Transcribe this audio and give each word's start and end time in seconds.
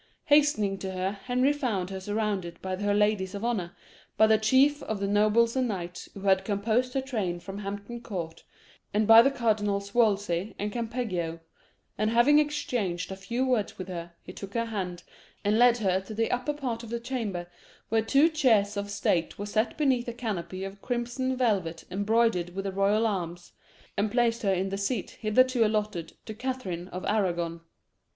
Hastening 0.25 0.79
to 0.79 0.93
her, 0.93 1.11
Henry 1.11 1.53
found 1.53 1.91
her 1.91 1.99
surrounded 1.99 2.59
by 2.59 2.75
her 2.75 2.95
ladies 2.95 3.35
of 3.35 3.45
honour, 3.45 3.75
by 4.17 4.25
the 4.25 4.39
chief 4.39 4.81
of 4.81 4.99
the 4.99 5.05
nobles 5.07 5.55
and 5.55 5.67
knights 5.67 6.09
who 6.15 6.21
had 6.21 6.43
composed 6.43 6.95
her 6.95 7.01
train 7.01 7.39
from 7.39 7.59
Hampton 7.59 8.01
Court, 8.01 8.43
and 8.95 9.05
by 9.05 9.21
the 9.21 9.29
Cardinals 9.29 9.93
Wolsey 9.93 10.55
and 10.57 10.71
Campeggio; 10.71 11.39
and 11.99 12.09
having 12.09 12.39
exchanged 12.39 13.11
a 13.11 13.15
few 13.15 13.45
words 13.45 13.77
with 13.77 13.89
her, 13.89 14.13
he 14.23 14.33
took 14.33 14.55
her 14.55 14.65
hand, 14.65 15.03
and 15.43 15.59
led 15.59 15.77
her 15.77 15.99
to 16.01 16.15
the 16.15 16.31
upper 16.31 16.53
part 16.55 16.81
of 16.81 16.89
the 16.89 16.99
chamber, 16.99 17.45
where 17.89 18.01
two 18.01 18.27
chairs 18.27 18.75
of 18.75 18.89
state 18.89 19.37
were 19.37 19.45
set 19.45 19.77
beneath 19.77 20.07
a 20.07 20.13
canopy 20.13 20.63
of 20.63 20.81
crimson 20.81 21.37
velvet 21.37 21.83
embroidered 21.91 22.55
with 22.55 22.65
the 22.65 22.71
royal 22.71 23.05
arms, 23.05 23.51
and 23.95 24.09
placed 24.11 24.41
her 24.41 24.51
in 24.51 24.69
the 24.69 24.79
seat 24.79 25.11
hitherto 25.21 25.63
allotted 25.63 26.13
to 26.25 26.33
Catherine 26.33 26.87
of 26.87 27.05
Arragon. 27.05 27.61